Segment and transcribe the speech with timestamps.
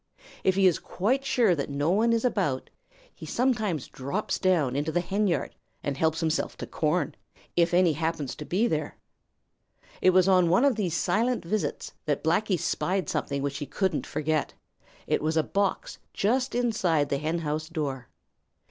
[0.43, 2.71] If he is quite sure that no one is about,
[3.13, 7.13] he sometimes drops down into the henyard and helps himself to corn,
[7.55, 8.97] if any happens to be there.
[10.01, 14.07] It was on one of these silent visits that Blacky spied something which he couldn't
[14.07, 14.55] forget.
[15.05, 18.07] It was a box just inside the henhouse door.